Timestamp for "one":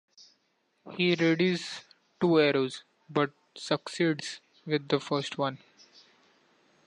5.37-5.59